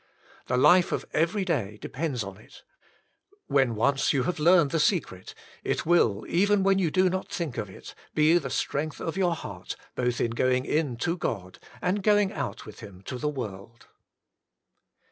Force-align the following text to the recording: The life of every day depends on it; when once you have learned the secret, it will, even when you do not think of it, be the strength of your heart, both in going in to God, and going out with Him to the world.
The 0.47 0.57
life 0.57 0.91
of 0.91 1.05
every 1.13 1.45
day 1.45 1.77
depends 1.79 2.23
on 2.23 2.37
it; 2.37 2.63
when 3.45 3.75
once 3.75 4.13
you 4.13 4.23
have 4.23 4.39
learned 4.39 4.71
the 4.71 4.79
secret, 4.79 5.35
it 5.63 5.85
will, 5.85 6.25
even 6.27 6.63
when 6.63 6.79
you 6.79 6.89
do 6.89 7.07
not 7.07 7.29
think 7.29 7.55
of 7.55 7.69
it, 7.69 7.93
be 8.15 8.39
the 8.39 8.49
strength 8.49 8.99
of 8.99 9.15
your 9.15 9.35
heart, 9.35 9.75
both 9.93 10.19
in 10.19 10.31
going 10.31 10.65
in 10.65 10.97
to 11.05 11.17
God, 11.17 11.59
and 11.83 12.01
going 12.01 12.33
out 12.33 12.65
with 12.65 12.79
Him 12.79 13.03
to 13.03 13.19
the 13.19 13.29
world. 13.29 13.89